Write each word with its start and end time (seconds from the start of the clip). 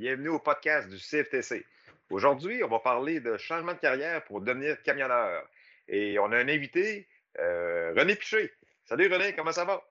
Bienvenue 0.00 0.30
au 0.30 0.38
podcast 0.38 0.88
du 0.88 0.96
CFTC. 0.96 1.66
Aujourd'hui, 2.08 2.64
on 2.64 2.68
va 2.68 2.78
parler 2.78 3.20
de 3.20 3.36
changement 3.36 3.74
de 3.74 3.78
carrière 3.78 4.24
pour 4.24 4.40
devenir 4.40 4.82
camionneur. 4.82 5.46
Et 5.88 6.18
on 6.18 6.32
a 6.32 6.38
un 6.38 6.48
invité, 6.48 7.06
euh, 7.38 7.92
René 7.94 8.16
Piché. 8.16 8.50
Salut 8.86 9.12
René, 9.12 9.34
comment 9.34 9.52
ça 9.52 9.66
va? 9.66 9.86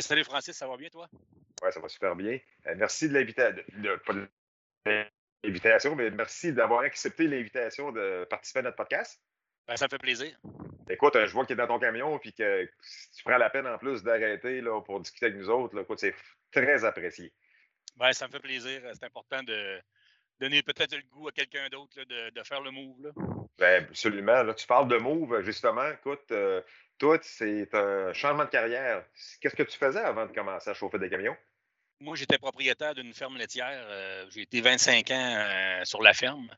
salut 0.00 0.24
Francis, 0.24 0.56
ça 0.56 0.66
va 0.66 0.76
bien 0.76 0.88
toi? 0.88 1.08
Oui, 1.62 1.72
ça 1.72 1.78
va 1.78 1.88
super 1.88 2.16
bien. 2.16 2.40
Euh, 2.66 2.74
merci 2.76 3.08
de 3.08 3.14
l'invitation, 5.44 5.94
mais 5.94 6.10
merci 6.10 6.52
d'avoir 6.52 6.80
accepté 6.80 7.28
l'invitation 7.28 7.92
de 7.92 8.26
participer 8.28 8.58
à 8.58 8.62
notre 8.62 8.76
podcast. 8.78 9.22
Ben, 9.68 9.76
ça 9.76 9.84
me 9.84 9.90
fait 9.90 9.98
plaisir. 9.98 10.36
Écoute, 10.90 11.14
euh, 11.14 11.24
je 11.28 11.32
vois 11.32 11.44
que 11.44 11.46
tu 11.46 11.52
es 11.52 11.56
dans 11.56 11.68
ton 11.68 11.78
camion 11.78 12.18
et 12.18 12.32
que 12.32 12.64
tu 12.64 13.22
prends 13.24 13.38
la 13.38 13.50
peine 13.50 13.68
en 13.68 13.78
plus 13.78 14.02
d'arrêter 14.02 14.60
pour 14.84 14.98
discuter 14.98 15.26
avec 15.26 15.38
nous 15.38 15.50
autres. 15.50 15.86
c'est 15.98 16.16
très 16.50 16.84
apprécié. 16.84 17.32
Ben, 17.96 18.12
ça 18.12 18.26
me 18.26 18.32
fait 18.32 18.40
plaisir. 18.40 18.82
C'est 18.92 19.04
important 19.04 19.42
de 19.42 19.80
donner 20.38 20.62
peut-être 20.62 20.94
le 20.94 21.02
goût 21.10 21.28
à 21.28 21.32
quelqu'un 21.32 21.68
d'autre 21.68 22.02
de, 22.04 22.42
faire 22.42 22.60
le 22.60 22.70
move. 22.70 23.02
Là. 23.02 23.10
Ben, 23.58 23.84
absolument. 23.84 24.42
Là, 24.42 24.54
tu 24.54 24.66
parles 24.66 24.88
de 24.88 24.98
move, 24.98 25.42
justement. 25.42 25.88
Écoute, 25.90 26.30
euh, 26.30 26.60
toi, 26.98 27.18
c'est 27.22 27.74
un 27.74 28.12
changement 28.12 28.44
de 28.44 28.50
carrière. 28.50 29.04
Qu'est-ce 29.40 29.56
que 29.56 29.62
tu 29.62 29.78
faisais 29.78 30.00
avant 30.00 30.26
de 30.26 30.32
commencer 30.32 30.70
à 30.70 30.74
chauffer 30.74 30.98
des 30.98 31.08
camions? 31.08 31.36
Moi, 32.00 32.16
j'étais 32.16 32.36
propriétaire 32.36 32.94
d'une 32.94 33.14
ferme 33.14 33.38
laitière. 33.38 33.86
Euh, 33.88 34.26
j'ai 34.30 34.42
été 34.42 34.60
25 34.60 35.10
ans 35.10 35.80
sur 35.84 36.02
la 36.02 36.12
ferme. 36.12 36.48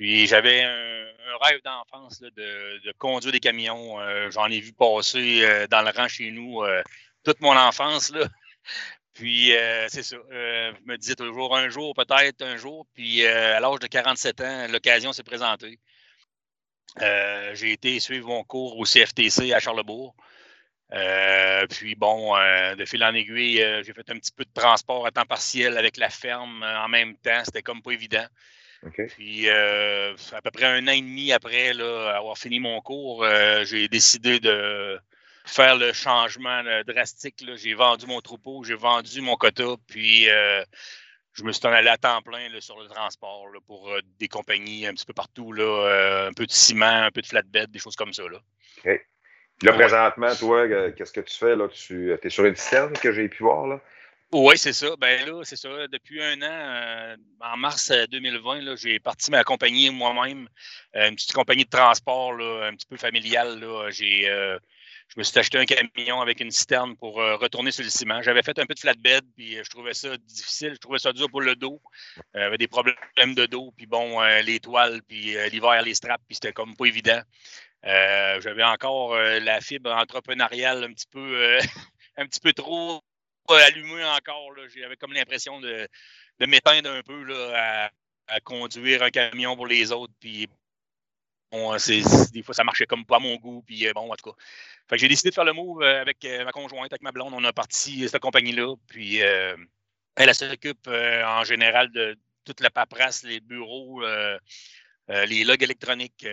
Puis 0.00 0.26
j'avais 0.26 0.62
un, 0.62 1.04
rêve 1.42 1.60
d'enfance 1.62 2.20
de, 2.22 2.92
conduire 2.96 3.32
des 3.32 3.40
camions. 3.40 4.00
Euh, 4.00 4.30
j'en 4.30 4.46
ai 4.46 4.58
vu 4.58 4.72
passer 4.72 5.44
euh, 5.44 5.66
dans 5.66 5.82
le 5.82 5.90
rang 5.90 6.08
chez 6.08 6.30
nous 6.30 6.62
euh, 6.62 6.82
toute 7.22 7.42
mon 7.42 7.54
enfance. 7.54 8.10
Là. 8.10 8.26
Puis 9.20 9.52
c'est 9.88 10.02
ça. 10.02 10.16
je 10.30 10.84
me 10.86 10.96
disais 10.96 11.14
toujours 11.14 11.56
un 11.56 11.68
jour, 11.68 11.94
peut-être 11.94 12.42
un 12.42 12.56
jour. 12.56 12.86
Puis 12.94 13.24
à 13.26 13.60
l'âge 13.60 13.78
de 13.80 13.86
47 13.86 14.40
ans, 14.40 14.66
l'occasion 14.68 15.12
s'est 15.12 15.22
présentée. 15.22 15.78
j'ai 16.98 17.72
été 17.72 18.00
suivre 18.00 18.28
mon 18.28 18.42
cours 18.44 18.78
au 18.78 18.84
CFTC 18.84 19.52
à 19.52 19.60
Charlebourg. 19.60 20.14
puis 21.68 21.94
bon, 21.96 22.34
de 22.34 22.84
fil 22.86 23.04
en 23.04 23.14
aiguille, 23.14 23.58
j'ai 23.84 23.92
fait 23.92 24.08
un 24.10 24.18
petit 24.18 24.32
peu 24.32 24.44
de 24.44 24.52
transport 24.54 25.06
à 25.06 25.10
temps 25.10 25.26
partiel 25.26 25.76
avec 25.76 25.98
la 25.98 26.08
ferme 26.08 26.62
en 26.62 26.88
même 26.88 27.14
temps. 27.18 27.42
C'était 27.44 27.62
comme 27.62 27.82
pas 27.82 27.92
évident. 27.92 28.26
Puis, 29.08 29.48
euh, 29.48 30.14
à 30.32 30.40
peu 30.40 30.50
près 30.50 30.64
un 30.64 30.86
an 30.88 30.92
et 30.92 31.02
demi 31.02 31.32
après 31.32 31.74
là, 31.74 32.16
avoir 32.16 32.38
fini 32.38 32.60
mon 32.60 32.80
cours, 32.80 33.24
euh, 33.24 33.64
j'ai 33.64 33.88
décidé 33.88 34.40
de 34.40 34.98
faire 35.50 35.76
le 35.76 35.92
changement 35.92 36.62
drastique. 36.86 37.44
J'ai 37.56 37.74
vendu 37.74 38.06
mon 38.06 38.20
troupeau, 38.20 38.64
j'ai 38.64 38.74
vendu 38.74 39.20
mon 39.20 39.36
quota, 39.36 39.76
puis 39.86 40.28
euh, 40.28 40.64
je 41.32 41.42
me 41.44 41.52
suis 41.52 41.66
en 41.66 41.72
allé 41.72 41.88
à 41.88 41.96
temps 41.96 42.22
plein 42.22 42.48
sur 42.60 42.80
le 42.80 42.88
transport 42.88 43.46
pour 43.66 43.92
des 44.18 44.28
compagnies 44.28 44.86
un 44.86 44.94
petit 44.94 45.06
peu 45.06 45.14
partout, 45.14 45.52
là, 45.52 46.28
un 46.28 46.32
peu 46.32 46.46
de 46.46 46.52
ciment, 46.52 47.04
un 47.04 47.10
peu 47.10 47.22
de 47.22 47.26
flatbed, 47.26 47.70
des 47.70 47.78
choses 47.78 47.96
comme 47.96 48.12
ça. 48.12 48.22
Là. 48.24 48.38
Là, 49.62 49.72
présentement, 49.74 50.34
toi, 50.36 50.66
qu'est-ce 50.92 51.12
que 51.12 51.20
tu 51.20 51.36
fais? 51.36 51.54
Là? 51.54 51.68
Tu 51.68 52.12
es 52.12 52.30
sur 52.30 52.44
une 52.44 52.56
scène 52.56 52.92
que 52.92 53.12
j'ai 53.12 53.28
pu 53.28 53.42
voir? 53.42 53.66
Là? 53.66 53.80
Oui, 54.32 54.56
c'est 54.56 54.72
ça. 54.72 54.94
Ben 54.96 55.26
là, 55.26 55.42
c'est 55.42 55.56
ça. 55.56 55.68
Depuis 55.88 56.22
un 56.22 56.40
an, 56.40 56.44
euh, 56.44 57.16
en 57.40 57.56
mars 57.56 57.90
2020, 57.90 58.64
euh, 58.64 58.76
j'ai 58.76 59.00
parti 59.00 59.30
ma 59.32 59.42
compagnie 59.42 59.90
moi-même, 59.90 60.48
euh, 60.94 61.08
une 61.08 61.16
petite 61.16 61.32
compagnie 61.32 61.64
de 61.64 61.70
transport 61.70 62.34
là, 62.34 62.68
un 62.68 62.76
petit 62.76 62.86
peu 62.86 62.96
familiale. 62.96 63.58
Là. 63.58 63.90
J'ai, 63.90 64.30
je 65.10 65.18
me 65.18 65.22
suis 65.22 65.38
acheté 65.38 65.58
un 65.58 65.64
camion 65.64 66.20
avec 66.20 66.40
une 66.40 66.50
citerne 66.50 66.96
pour 66.96 67.16
retourner 67.16 67.70
sur 67.70 67.82
le 67.84 67.90
ciment. 67.90 68.22
J'avais 68.22 68.42
fait 68.42 68.58
un 68.58 68.66
peu 68.66 68.74
de 68.74 68.80
flatbed, 68.80 69.24
puis 69.36 69.56
je 69.56 69.68
trouvais 69.68 69.94
ça 69.94 70.16
difficile. 70.16 70.74
Je 70.74 70.78
trouvais 70.78 70.98
ça 70.98 71.12
dur 71.12 71.28
pour 71.28 71.40
le 71.40 71.56
dos. 71.56 71.80
J'avais 72.34 72.58
des 72.58 72.68
problèmes 72.68 72.94
de 73.34 73.46
dos, 73.46 73.72
puis 73.76 73.86
bon, 73.86 74.20
les 74.44 74.60
toiles, 74.60 75.02
puis 75.08 75.34
l'hiver, 75.50 75.82
les 75.82 75.94
straps, 75.94 76.24
puis 76.28 76.36
c'était 76.36 76.52
comme 76.52 76.76
pas 76.76 76.86
évident. 76.86 77.20
j'avais 77.82 78.62
encore 78.62 79.16
la 79.16 79.60
fibre 79.60 79.90
entrepreneuriale 79.90 80.84
un 80.84 80.92
petit 80.92 81.08
peu, 81.10 81.58
un 82.16 82.26
petit 82.26 82.40
peu 82.40 82.52
trop 82.52 83.02
allumé 83.58 84.04
encore. 84.04 84.52
J'avais 84.74 84.96
comme 84.96 85.12
l'impression 85.12 85.60
de, 85.60 85.88
m'éteindre 86.40 86.90
un 86.90 87.02
peu 87.02 87.22
là, 87.24 87.90
à, 88.28 88.40
conduire 88.40 89.02
un 89.02 89.10
camion 89.10 89.56
pour 89.56 89.66
les 89.66 89.92
autres. 89.92 90.12
Puis 90.20 90.48
bon, 91.50 91.76
des 92.32 92.42
fois, 92.42 92.54
ça 92.54 92.64
marchait 92.64 92.86
comme 92.86 93.04
pas 93.04 93.16
à 93.16 93.20
mon 93.20 93.36
goût. 93.36 93.62
Puis 93.66 93.86
euh, 93.86 93.92
bon, 93.92 94.10
en 94.10 94.16
tout 94.16 94.30
cas. 94.30 94.96
j'ai 94.96 95.08
décidé 95.08 95.30
de 95.30 95.34
faire 95.34 95.44
le 95.44 95.52
move 95.52 95.82
euh, 95.82 96.00
avec 96.00 96.24
euh, 96.24 96.44
ma 96.44 96.52
conjointe, 96.52 96.92
avec 96.92 97.02
ma 97.02 97.12
blonde. 97.12 97.32
On 97.34 97.44
a 97.44 97.52
parti 97.52 98.08
cette 98.08 98.20
compagnie-là. 98.20 98.74
Puis 98.88 99.18
elle, 99.18 99.58
elle 100.16 100.34
s'occupe 100.34 100.88
en 100.88 101.44
général 101.44 101.90
de 101.92 102.16
toute 102.44 102.60
la 102.60 102.70
paperasse, 102.70 103.22
les 103.22 103.40
bureaux. 103.40 104.02
les 105.08 105.44
logs 105.44 105.62
électroniques, 105.62 106.26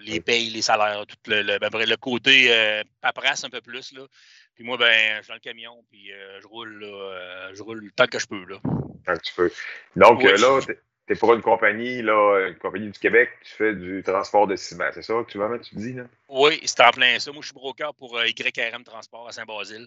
les 0.00 0.20
payes, 0.20 0.50
les 0.50 0.62
salaires, 0.62 1.04
tout 1.06 1.16
le, 1.26 1.58
ben, 1.58 1.70
le 1.72 1.96
côté 1.96 2.82
paperasse 3.00 3.44
un 3.44 3.50
peu 3.50 3.60
plus. 3.60 3.92
Là. 3.92 4.06
Puis 4.54 4.62
moi, 4.62 4.76
ben, 4.76 5.16
je 5.18 5.22
suis 5.22 5.28
dans 5.28 5.34
le 5.34 5.40
camion, 5.40 5.84
puis 5.90 6.12
euh, 6.12 6.40
je 6.40 6.46
roule 6.46 6.84
euh, 6.84 7.50
je 7.54 7.62
roule 7.62 7.90
tant 7.96 8.06
que 8.06 8.20
je 8.20 8.26
peux. 8.26 8.44
Là. 8.44 8.60
Tant 9.04 9.14
que 9.14 9.22
tu 9.22 9.34
peux. 9.34 9.50
Donc 9.96 10.22
là, 10.22 10.60
tu 11.06 11.12
es 11.12 11.16
pour 11.16 11.34
une 11.34 11.42
compagnie, 11.42 12.02
là, 12.02 12.48
une 12.48 12.56
compagnie 12.56 12.90
du 12.90 12.98
Québec, 12.98 13.30
tu 13.42 13.54
fais 13.54 13.74
du 13.74 14.02
transport 14.02 14.46
de 14.46 14.56
ciment. 14.56 14.88
C'est 14.92 15.02
ça 15.02 15.14
que 15.14 15.30
tu 15.30 15.38
vas 15.38 15.58
tu 15.58 15.74
dis, 15.76 15.92
là? 15.92 16.04
Oui, 16.28 16.60
c'est 16.64 16.80
en 16.82 16.90
plein 16.90 17.18
ça. 17.18 17.30
Moi, 17.32 17.42
je 17.42 17.46
suis 17.46 17.54
broker 17.54 17.94
pour 17.94 18.16
euh, 18.16 18.26
YRM 18.26 18.84
Transport 18.84 19.28
à 19.28 19.32
Saint-Basile. 19.32 19.86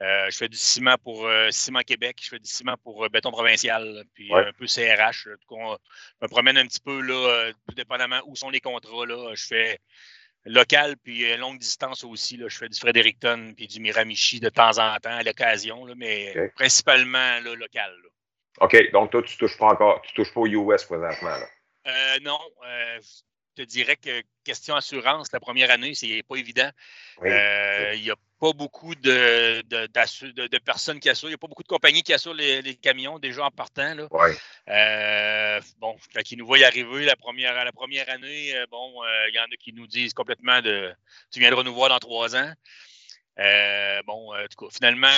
je 0.00 0.36
fais 0.36 0.48
du 0.48 0.56
ciment 0.56 0.96
pour 1.02 1.28
Ciment 1.50 1.80
Québec, 1.80 2.18
je 2.22 2.28
fais 2.28 2.38
du 2.38 2.48
ciment 2.48 2.76
pour 2.82 3.08
Béton 3.08 3.30
Provincial, 3.30 4.04
puis 4.14 4.32
un 4.32 4.52
peu 4.52 4.66
CRH. 4.66 5.24
je 5.24 5.54
me 6.22 6.28
promène 6.28 6.58
un 6.58 6.66
petit 6.66 6.80
peu, 6.80 7.00
là, 7.00 7.52
tout 7.68 7.74
dépendamment 7.74 8.20
où 8.26 8.36
sont 8.36 8.50
les 8.50 8.60
contrats. 8.60 9.06
Là. 9.06 9.34
Je 9.34 9.46
fais 9.46 9.78
local, 10.44 10.96
puis 11.02 11.30
euh, 11.30 11.36
longue 11.36 11.58
distance 11.58 12.04
aussi. 12.04 12.36
Là, 12.36 12.48
je 12.48 12.56
fais 12.56 12.68
du 12.68 12.78
Fredericton 12.78 13.52
puis 13.56 13.66
du 13.66 13.80
Miramichi 13.80 14.40
de 14.40 14.48
temps 14.48 14.78
en 14.78 14.96
temps 14.98 15.10
à 15.10 15.22
l'occasion, 15.22 15.86
mais 15.96 16.34
principalement 16.54 17.40
local. 17.40 17.92
OK, 18.60 18.90
donc 18.92 19.10
toi, 19.10 19.22
tu 19.22 19.36
touches 19.36 19.56
pas 19.58 19.66
encore, 19.66 20.02
tu 20.02 20.12
touches 20.14 20.32
pas 20.32 20.40
au 20.40 20.46
US 20.46 20.84
présentement. 20.84 21.36
Euh, 21.86 22.18
non. 22.22 22.38
Euh, 22.66 22.98
je 23.00 23.62
te 23.62 23.68
dirais 23.68 23.96
que 23.96 24.22
question 24.44 24.76
assurance, 24.76 25.32
la 25.32 25.40
première 25.40 25.70
année, 25.70 25.94
c'est 25.94 26.22
pas 26.28 26.36
évident. 26.36 26.70
Il 27.22 28.00
n'y 28.02 28.10
a 28.10 28.16
pas 28.40 28.52
beaucoup 28.54 28.94
de, 28.94 29.60
de, 29.62 30.58
personnes 30.58 30.98
qui 30.98 31.10
assurent. 31.10 31.28
Il 31.28 31.32
n'y 31.32 31.34
a 31.34 31.38
pas 31.38 31.46
beaucoup 31.46 31.62
de 31.62 31.68
compagnies 31.68 32.02
qui 32.02 32.14
assurent 32.14 32.34
les, 32.34 32.74
camions 32.76 33.18
déjà 33.18 33.44
en 33.44 33.50
partant. 33.50 33.94
Là. 33.94 34.08
Euh, 34.68 35.60
bon, 35.78 35.96
ils 36.30 36.38
nous 36.38 36.46
voient 36.46 36.64
arriver 36.64 37.04
la 37.04 37.16
première, 37.16 37.64
la 37.64 37.72
première 37.72 38.08
année, 38.08 38.56
euh, 38.56 38.64
bon, 38.70 39.04
euh, 39.04 39.28
il 39.28 39.34
y 39.34 39.38
en 39.38 39.44
a 39.44 39.56
qui 39.58 39.72
nous 39.74 39.86
disent 39.86 40.14
complètement 40.14 40.62
de 40.62 40.92
tu 41.30 41.38
viendras 41.38 41.62
nous 41.62 41.74
voir 41.74 41.90
dans 41.90 41.98
trois 41.98 42.34
ans. 42.34 42.52
Bon, 44.06 44.34
en 44.34 44.46
tout 44.48 44.66
cas, 44.66 44.70
finalement, 44.72 45.08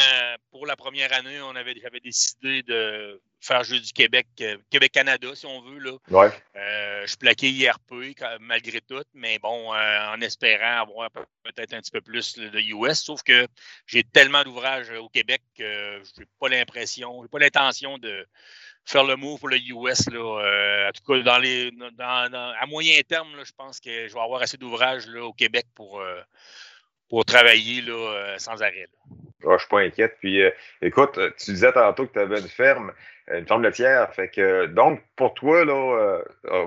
pour 0.50 0.66
la 0.66 0.77
première 0.77 1.12
année, 1.12 1.41
on 1.43 1.56
avait, 1.56 1.75
j'avais 1.81 2.00
décidé 2.00 2.62
de 2.62 3.21
faire 3.41 3.65
Jeu 3.65 3.81
du 3.81 3.93
Québec, 3.93 4.27
Québec-Canada, 4.71 5.34
si 5.34 5.47
on 5.47 5.60
veut. 5.62 5.78
Là. 5.78 6.31
je 7.03 7.06
suis 7.06 7.16
plaqué 7.16 7.50
IRP 7.50 8.16
malgré 8.41 8.81
tout, 8.81 9.03
mais 9.15 9.38
bon, 9.38 9.72
en 9.72 10.21
espérant 10.21 10.83
avoir 10.83 11.10
peut-être 11.10 11.75
un 11.75 11.81
petit 11.81 11.91
peu 11.91 12.00
plus 12.00 12.38
de 12.38 12.60
US, 12.60 13.00
sauf 13.00 13.22
que 13.22 13.47
j'ai 13.87 14.05
tellement 14.05 14.44
d'ouvrages 14.44 14.91
au 14.91 15.09
Québec 15.09 15.43
que 15.56 16.00
je 16.04 16.21
n'ai 16.21 16.27
pas 16.39 16.49
l'impression, 16.49 17.19
je 17.19 17.22
n'ai 17.22 17.28
pas 17.28 17.41
l'intention 17.41 17.99
de 17.99 18.27
faire 18.84 19.04
le 19.04 19.16
move 19.16 19.41
pour 19.41 19.49
le 19.49 19.59
US. 19.59 20.09
Là, 20.09 20.89
en 20.89 20.93
tout 20.93 21.03
cas, 21.04 21.22
dans 21.22 21.39
les, 21.39 21.72
à 21.99 22.66
moyen 22.66 23.00
terme, 23.03 23.43
je 23.44 23.53
pense 23.56 23.81
que 23.81 24.06
je 24.06 24.15
vais 24.15 24.21
avoir 24.21 24.42
assez 24.42 24.57
d'ouvrages 24.57 25.09
au 25.09 25.33
Québec 25.33 25.66
pour, 25.74 26.01
pour 27.12 27.26
travailler 27.26 27.82
là, 27.82 28.38
sans 28.38 28.62
arrêt. 28.62 28.88
je 29.42 29.48
ne 29.48 29.59
suis 29.59 29.68
pas 29.68 29.80
inquiète. 29.80 30.16
Puis, 30.20 30.41
écoute, 30.80 31.20
tu 31.36 31.50
disais 31.50 31.70
tantôt 31.72 32.06
que 32.06 32.14
tu 32.14 32.18
avais 32.18 32.41
une 32.41 32.48
ferme 32.48 32.91
une 33.30 33.47
forme 33.47 33.62
laitière. 33.62 34.12
Fait 34.14 34.28
que, 34.28 34.66
donc, 34.66 35.03
pour 35.16 35.34
toi, 35.34 35.64
là, 35.64 35.72
euh, 35.72 36.22
euh, 36.47 36.66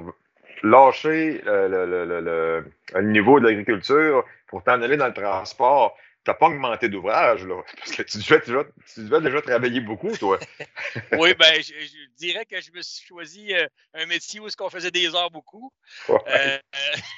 lâcher 0.63 1.41
le, 1.45 2.63
niveau 3.01 3.39
de 3.39 3.47
l'agriculture 3.47 4.23
pour 4.47 4.63
t'en 4.63 4.81
aller 4.81 4.97
dans 4.97 5.07
le 5.07 5.13
transport, 5.13 5.97
tu 6.23 6.31
n'as 6.31 6.35
pas 6.35 6.47
augmenté 6.47 6.89
d'ouvrage, 6.89 7.45
là. 7.45 7.61
Parce 7.77 7.91
que 7.91 8.01
tu 8.01 8.17
devais, 8.17 8.39
déjà, 8.39 8.63
tu 8.93 9.03
devais 9.03 9.21
déjà 9.21 9.41
travailler 9.41 9.79
beaucoup, 9.79 10.11
toi. 10.17 10.39
oui, 11.19 11.35
ben, 11.35 11.61
je, 11.61 11.73
dirais 12.17 12.45
que 12.45 12.59
je 12.59 12.71
me 12.71 12.81
suis 12.81 13.05
choisi 13.05 13.53
euh, 13.53 13.67
un 13.93 14.07
métier 14.07 14.39
où 14.39 14.47
on 14.59 14.69
faisait 14.69 14.91
des 14.91 15.13
heures 15.13 15.29
beaucoup. 15.29 15.71
Euh, 16.09 16.57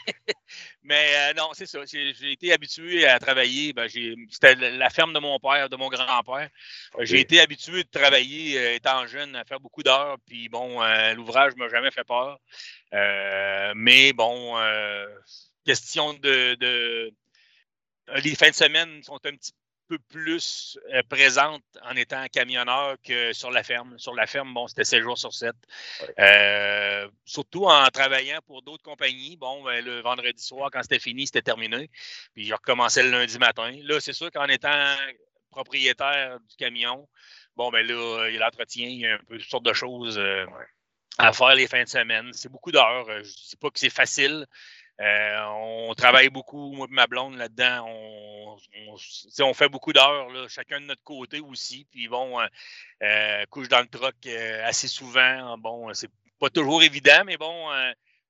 mais 0.88 1.12
euh, 1.16 1.34
non, 1.34 1.50
c'est 1.54 1.66
ça. 1.66 1.80
J'ai 1.86 2.31
été 2.31 2.54
habitué 2.54 3.06
à 3.06 3.19
travailler. 3.19 3.74
Ben, 3.74 3.89
C'était 3.89 4.56
la 4.56 4.89
ferme 4.89 5.13
de 5.13 5.19
mon 5.19 5.38
père, 5.39 5.69
de 5.69 5.75
mon 5.75 5.89
grand-père. 5.89 6.50
J'ai 7.01 7.19
été 7.19 7.39
habitué 7.42 7.84
de 7.84 7.89
travailler 7.89 8.75
étant 8.75 9.06
jeune, 9.06 9.36
à 9.36 9.44
faire 9.44 9.60
beaucoup 9.60 9.84
d'heures. 9.84 10.18
Puis 10.25 10.50
bon, 10.50 10.81
l'ouvrage 11.16 11.54
ne 11.56 11.60
m'a 11.60 11.69
jamais 11.69 11.92
fait 11.92 12.06
peur. 12.06 12.39
mais 13.75 14.13
bon, 14.13 14.56
question 15.66 16.13
de, 16.13 16.56
de 16.56 17.13
les 18.24 18.36
fins 18.36 18.50
de 18.50 18.56
semaine 18.56 19.04
sont 19.04 19.19
un 19.25 19.36
petit 19.36 19.51
peu 19.88 19.98
plus 20.00 20.78
euh, 20.94 21.01
présente 21.10 21.63
en 21.84 21.95
étant 21.95 22.25
camionneur 22.31 22.98
que 23.04 23.34
sur 23.34 23.51
la 23.51 23.63
ferme. 23.63 23.98
Sur 23.98 24.13
la 24.13 24.28
ferme, 24.28 24.54
bon, 24.54 24.68
c'était 24.68 24.84
7 24.84 25.01
jours 25.01 25.18
sur 25.18 25.34
7. 25.34 25.54
Euh, 26.19 27.07
surtout 27.25 27.66
en 27.66 27.88
travaillant 27.88 28.39
pour 28.45 28.62
d'autres 28.62 28.84
compagnies. 28.84 29.38
Bon, 29.38 29.63
ben, 29.63 29.84
le 29.84 30.01
vendredi 30.01 30.44
soir, 30.44 30.69
quand 30.72 30.81
c'était 30.81 31.00
fini, 31.00 31.25
c'était 31.25 31.42
terminé. 31.42 31.89
Puis 32.34 32.45
je 32.45 32.54
recommençais 32.54 33.04
le 33.04 33.12
lundi 33.12 33.38
matin. 33.39 33.72
Là, 33.84 34.00
c'est 34.00 34.13
sûr 34.13 34.31
qu'en 34.31 34.45
étant 34.45 34.95
propriétaire 35.51 36.39
du 36.39 36.56
camion, 36.56 37.07
bon, 37.56 37.72
ben 37.72 37.86
là, 37.86 38.28
il 38.30 38.36
y 38.36 38.38
a 38.38 38.42
l'entretien, 38.42 38.88
il 38.88 39.00
y 39.00 39.07
a 39.07 39.16
un 39.16 39.19
peu 39.28 39.38
toutes 39.38 39.50
sortes 39.50 39.66
de 39.66 39.74
choses 39.74 40.18
euh, 40.18 40.45
à 41.18 41.34
faire 41.34 41.56
les 41.56 41.68
fins 41.68 41.84
de 41.84 41.89
semaine. 41.89 42.31
C'est 42.34 42.51
beaucoup 42.51 42.72
d'heures. 42.72 43.07
Je 43.07 43.18
ne 43.18 43.24
dis 43.24 43.57
pas 43.60 43.69
que 43.69 43.80
c'est 43.80 43.89
facile. 43.89 44.45
Euh, 45.00 45.46
on 45.90 45.94
travaille 45.94 46.30
beaucoup, 46.30 46.72
moi 46.72 46.88
et 46.90 46.94
ma 46.94 47.06
blonde 47.06 47.36
là-dedans. 47.36 47.86
On, 47.88 48.58
on, 49.40 49.54
fait 49.54 49.70
beaucoup 49.70 49.94
d'heures, 49.94 50.28
chacun 50.50 50.82
de 50.82 50.86
notre 50.86 51.04
côté 51.04 51.40
aussi. 51.40 51.86
Puis 51.92 52.08
bon, 52.08 52.40
euh, 52.40 52.48
euh 53.04 53.46
couche 53.50 53.70
dans 53.70 53.82
le 53.82 53.88
euh, 54.28 54.66
assez 54.66 54.88
souvent. 54.88 55.58
Bon, 55.58 55.94
c'est 55.94 56.10
pas 56.40 56.50
toujours 56.50 56.82
évident, 56.82 57.24
mais 57.26 57.38
bon, 57.38 57.70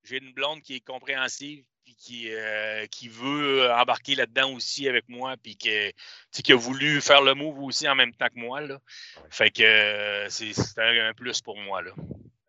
j'ai 0.03 0.17
une 0.17 0.33
blonde 0.33 0.61
qui 0.61 0.75
est 0.75 0.85
compréhensive 0.85 1.63
puis 1.83 1.95
qui, 1.95 2.29
qui 2.91 3.07
veut 3.07 3.71
embarquer 3.71 4.15
là-dedans 4.15 4.51
aussi 4.51 4.89
avec 4.89 5.07
moi, 5.07 5.35
puis 5.41 5.55
qui, 5.55 5.69
qui 6.31 6.51
a 6.51 6.55
voulu 6.55 6.99
faire 7.01 7.21
le 7.21 7.33
move 7.33 7.59
aussi 7.59 7.87
en 7.87 7.95
même 7.95 8.13
temps 8.13 8.27
que 8.27 8.39
moi. 8.39 8.59
Là. 8.59 8.79
Fait 9.29 9.51
que 9.51 10.27
c'est 10.29 10.53
un, 10.77 11.13
plus 11.13 11.41
pour 11.41 11.57
moi. 11.57 11.81
Là 11.81 11.91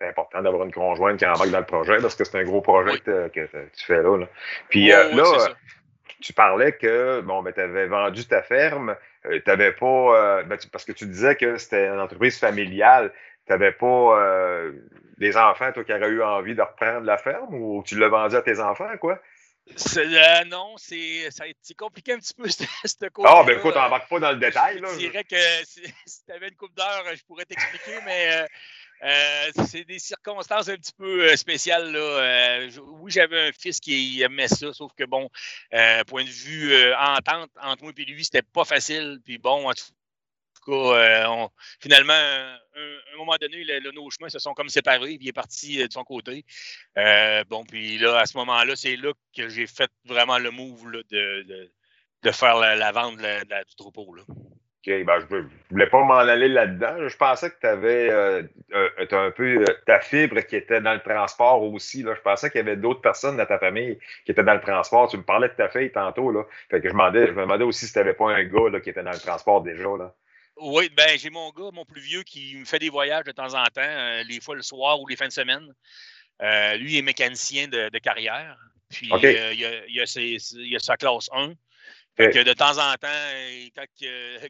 c'est 0.01 0.09
important 0.09 0.43
d'avoir 0.43 0.65
une 0.65 0.73
conjointe 0.73 1.19
qui 1.19 1.27
embarque 1.27 1.51
dans 1.51 1.59
le 1.59 1.67
projet 1.67 1.99
parce 2.01 2.15
que 2.15 2.25
c'est 2.25 2.39
un 2.39 2.45
gros 2.45 2.61
projet 2.61 2.99
que, 3.01 3.29
tu 3.29 3.85
fais 3.85 4.03
là. 4.03 4.27
Puis 4.69 4.93
euh, 4.93 5.15
là, 5.15 5.25
tu 6.21 6.33
parlais 6.33 6.73
que 6.73 7.21
bon, 7.21 7.43
ben, 7.43 7.53
tu 7.53 7.61
avais 7.61 7.87
vendu 7.87 8.27
ta 8.27 8.43
ferme, 8.43 8.95
euh, 9.27 9.41
tu 9.41 9.43
n'avais 9.47 9.73
pas 9.73 9.87
euh, 9.87 10.43
ben, 10.45 10.59
parce 10.71 10.85
que 10.85 10.93
tu 10.93 11.07
disais 11.07 11.35
que 11.37 11.57
c'était 11.57 11.87
une 11.87 12.01
entreprise 12.01 12.39
familiale. 12.39 13.13
Tu 13.47 13.53
n'avais 13.53 13.73
pas 13.73 14.63
des 15.17 15.37
enfants, 15.39 15.73
toi, 15.73 15.83
qui 15.83 15.93
auraient 15.93 16.11
eu 16.11 16.23
envie 16.23 16.55
de 16.55 16.61
reprendre 16.61 17.07
la 17.07 17.17
ferme 17.17 17.55
ou 17.55 17.83
tu 17.83 17.99
l'as 17.99 18.09
vendu 18.09 18.37
à 18.37 18.43
tes 18.43 18.61
enfants, 18.61 18.95
quoi? 19.01 19.19
non, 20.47 20.77
c'est 20.77 21.31
compliqué 21.77 22.13
un 22.13 22.19
petit 22.19 22.35
peu, 22.35 22.47
ce 22.49 23.09
côté. 23.09 23.29
Ah, 23.31 23.43
ben 23.45 23.59
écoute, 23.59 23.75
on 23.75 23.81
n'embarque 23.81 24.09
pas 24.09 24.21
dans 24.21 24.33
le 24.33 24.39
détail. 24.39 24.81
Là. 24.81 24.89
Je 24.93 24.99
dirais 24.99 25.25
que 25.25 25.37
si, 25.65 25.83
tu 26.27 26.33
avais 26.33 26.49
une 26.49 26.57
coupe 26.57 26.75
d'heure, 26.75 27.05
je 27.15 27.25
pourrais 27.25 27.47
t'expliquer, 27.47 27.99
mais 28.05 28.47
euh, 29.03 29.51
c'est 29.67 29.85
des 29.85 29.99
circonstances 29.99 30.69
un 30.69 30.77
petit 30.77 30.93
peu 30.93 31.31
euh, 31.31 31.37
spéciales. 31.37 31.93
Là. 31.93 31.99
Euh, 31.99 32.71
oui, 33.01 33.13
j'avais 33.13 33.49
un 33.49 33.53
fils 33.53 33.81
qui 33.81 34.21
aimait 34.23 34.49
ça, 34.49 34.73
sauf 34.73 34.93
que 34.97 35.05
bon, 35.05 35.29
point 36.07 36.25
de 36.25 36.29
vue 36.29 36.93
entente 36.95 37.51
entre 37.63 37.85
moi 37.85 37.93
et 37.97 38.05
lui, 38.05 38.25
c'était 38.25 38.43
pas 38.43 38.65
facile. 38.65 39.21
Puis 39.25 39.39
bon, 39.39 39.71
en 39.71 39.73
tout 39.73 39.85
cas, 40.67 41.49
finalement, 41.81 42.13
à 42.13 42.59
un, 42.77 43.17
moment 43.17 43.37
donné, 43.41 43.65
nos 43.95 44.11
chemins 44.11 44.29
se 44.29 44.39
sont 44.39 44.55
comme 44.55 44.69
séparés. 44.69 45.17
Puis 45.17 45.27
il 45.27 45.29
est 45.29 45.33
parti 45.33 45.79
de 45.79 45.93
son 45.93 46.05
côté. 46.05 46.45
bon, 47.49 47.65
puis 47.65 47.99
là, 47.99 48.19
à 48.19 48.27
ce 48.27 48.37
moment-là, 48.39 48.75
c'est 48.77 48.97
là 48.97 49.13
que 49.37 49.49
j'ai 49.49 49.67
fait 49.67 49.91
vraiment 50.05 50.39
le 50.39 50.51
move 50.51 50.91
de, 51.11 52.33
faire 52.33 52.57
la, 52.57 52.93
vente 52.93 53.19
du 53.19 53.75
troupeau. 53.77 54.15
Là. 54.15 54.25
OK, 54.89 55.05
ben, 55.05 55.19
je 55.21 55.37
ne 55.37 55.43
voulais 55.71 55.87
pas 55.87 56.03
m'en 56.03 56.15
aller 56.15 56.49
là-dedans. 56.49 57.09
Je 57.09 57.17
pensais 57.17 57.51
que 57.51 57.57
tu 57.61 57.67
avais 57.67 58.11
euh, 58.11 58.43
euh, 58.75 59.07
un 59.13 59.31
peu 59.31 59.61
euh, 59.61 59.65
ta 59.87 60.01
fibre 60.01 60.41
qui 60.41 60.57
était 60.57 60.81
dans 60.81 60.95
le 60.95 61.01
transport 61.01 61.63
aussi. 61.63 62.03
Là. 62.03 62.15
Je 62.15 62.21
pensais 62.21 62.51
qu'il 62.51 62.59
y 62.59 62.63
avait 62.63 62.77
d'autres 62.77 63.01
personnes 63.01 63.37
dans 63.37 63.47
ta 63.47 63.59
famille 63.59 63.99
qui 64.25 64.33
étaient 64.33 64.43
dans 64.43 64.55
le 64.55 64.61
transport. 64.61 65.09
Tu 65.11 65.19
me 65.19 65.23
parlais 65.23 65.49
de 65.49 65.55
ta 65.55 65.69
fille 65.69 65.93
tantôt. 65.93 66.31
Là. 66.31 66.45
Fait 66.71 66.81
que 66.81 66.89
je, 66.89 66.95
me 66.95 67.41
demandais 67.41 67.65
aussi 67.65 67.87
si 67.87 67.93
tu 67.93 67.99
n'avais 67.99 68.15
pas 68.15 68.31
un 68.31 68.45
gars 68.45 68.71
là, 68.71 68.81
qui 68.81 68.91
était 68.91 69.03
dans 69.03 69.13
le 69.13 69.19
transport 69.19 69.63
déjà. 69.63 69.85
Là. 69.85 70.15
Oui, 70.57 70.91
ben 70.97 71.17
j'ai 71.17 71.31
mon 71.31 71.51
gars, 71.51 71.71
mon 71.73 71.85
plus 71.85 72.01
vieux, 72.01 72.23
qui 72.23 72.57
me 72.57 72.65
fait 72.65 72.81
des 72.81 72.89
voyages 72.89 73.25
de 73.25 73.33
temps 73.33 73.55
en 73.55 73.65
temps, 73.67 74.23
les 74.29 74.41
fois 74.41 74.57
le 74.57 74.63
soir 74.63 75.01
ou 75.01 75.07
les 75.07 75.17
fins 75.17 75.29
de 75.29 75.33
semaine. 75.33 75.73
lui 76.79 76.99
est 76.99 77.03
mécanicien 77.03 77.69
de, 77.69 77.99
carrière. 77.99 78.57
Puis 78.89 79.09
il, 79.09 79.27
a, 79.27 79.53
il, 79.53 79.65
a 80.01 80.05
il, 80.17 80.77
a 80.77 80.79
sa 80.79 80.97
classe 80.97 81.29
1 81.33 81.53
que 82.19 82.43
de 82.43 82.53
temps 82.53 82.79
en 82.79 82.95
temps, 82.95 83.07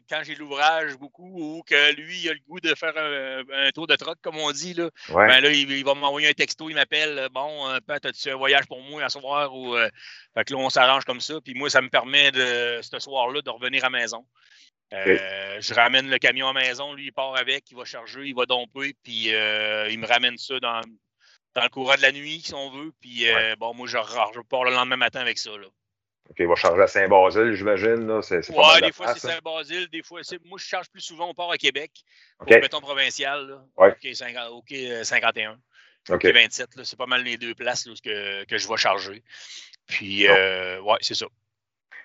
quand, 0.09 0.23
j'ai 0.23 0.35
l'ouvrage 0.35 0.97
beaucoup 0.97 1.57
ou 1.57 1.63
que 1.63 1.93
lui 1.95 2.21
il 2.21 2.29
a 2.29 2.33
le 2.33 2.39
goût 2.47 2.59
de 2.59 2.73
faire 2.73 2.93
un, 2.97 3.69
tour 3.71 3.85
de 3.85 3.95
troc, 3.95 4.17
comme 4.21 4.37
on 4.37 4.51
dit, 4.51 4.73
là, 4.73 4.89
ben 5.09 5.39
là 5.39 5.51
il, 5.51 5.85
va 5.85 5.93
m'envoyer 5.93 6.29
un 6.29 6.33
texto, 6.33 6.69
il 6.69 6.75
m'appelle 6.75 7.29
Bon, 7.31 7.69
euh, 7.69 7.77
as-tu 7.87 8.31
un 8.31 8.35
voyage 8.35 8.65
pour 8.67 8.81
moi 8.81 9.03
à 9.03 9.09
soir 9.09 9.55
ou 9.55 9.75
euh, 9.75 9.89
fait 10.33 10.45
que 10.45 10.53
là, 10.53 10.59
on 10.59 10.69
s'arrange 10.69 11.05
comme 11.05 11.21
ça. 11.21 11.35
Puis 11.43 11.53
moi, 11.53 11.69
ça 11.69 11.81
me 11.81 11.89
permet 11.89 12.31
de 12.31 12.79
ce 12.81 12.99
soir-là 12.99 13.41
de 13.41 13.49
revenir 13.49 13.83
à 13.85 13.89
la 13.89 13.99
maison. 13.99 14.25
Euh, 14.93 15.57
je 15.61 15.73
ramène 15.75 16.09
le 16.09 16.17
camion 16.17 16.49
à 16.49 16.53
la 16.53 16.61
maison, 16.61 16.93
lui, 16.93 17.05
il 17.05 17.13
part 17.13 17.35
avec, 17.35 17.69
il 17.69 17.77
va 17.77 17.85
charger, 17.85 18.21
il 18.25 18.33
va 18.33 18.47
domper, 18.47 18.95
puis 19.03 19.25
il 19.25 19.99
me 19.99 20.07
ramène 20.07 20.37
ça 20.37 20.59
dans, 20.59 20.81
dans 21.53 21.63
le 21.63 21.69
courant 21.69 21.95
de 21.95 22.01
la 22.01 22.11
nuit, 22.11 22.41
si 22.41 22.55
on 22.55 22.71
veut. 22.71 22.91
Puis 22.99 23.27
bon, 23.59 23.75
moi, 23.75 23.87
je, 23.87 23.97
je 23.97 24.39
pars 24.41 24.63
le 24.63 24.71
lendemain 24.71 24.97
matin 24.97 25.19
avec 25.19 25.37
ça. 25.37 25.51
Là. 25.51 25.67
OK, 26.29 26.35
il 26.39 26.47
va 26.47 26.55
charger 26.55 26.81
à 26.81 26.87
Saint-Basile, 26.87 27.53
j'imagine. 27.53 28.21
C'est, 28.21 28.49
ouais, 28.51 28.81
des 28.81 28.91
fois, 28.91 29.15
c'est 29.15 29.27
hein? 29.27 29.33
Saint-Basile. 29.33 29.87
Des 29.89 30.03
fois, 30.03 30.19
c'est... 30.23 30.43
moi, 30.45 30.59
je 30.61 30.65
charge 30.65 30.89
plus 30.89 31.01
souvent 31.01 31.29
au 31.29 31.33
port 31.33 31.51
à 31.51 31.57
Québec. 31.57 31.91
Pour 32.37 32.47
okay. 32.47 32.59
mettons 32.59 32.81
provincial. 32.81 33.47
Là. 33.47 33.65
Ouais. 33.77 33.91
OK, 33.91 34.15
50, 34.15 34.51
OK 34.51 34.75
51. 35.03 35.59
OK 36.09 36.25
27. 36.25 36.75
Là, 36.75 36.83
c'est 36.85 36.97
pas 36.97 37.07
mal 37.07 37.23
les 37.23 37.37
deux 37.37 37.55
places 37.55 37.87
là, 37.87 37.93
que, 38.03 38.45
que 38.45 38.57
je 38.57 38.67
vais 38.67 38.77
charger. 38.77 39.23
Puis, 39.87 40.27
euh, 40.27 40.79
ouais, 40.81 40.97
c'est 41.01 41.15
ça. 41.15 41.25